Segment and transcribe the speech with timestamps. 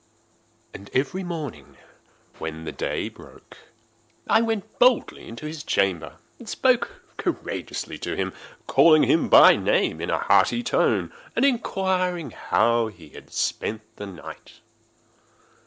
[0.73, 1.77] And every morning,
[2.39, 3.55] when the day broke,
[4.27, 8.33] I went boldly into the chamber, and spoke courageously to him,
[8.65, 14.07] calling him by name in a hearty tone, and inquiring how he has passed the
[14.07, 14.53] night.